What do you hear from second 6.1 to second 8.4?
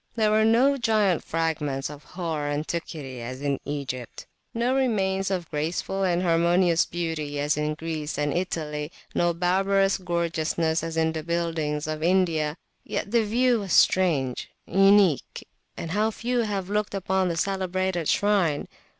harmonious beauty as in Greece and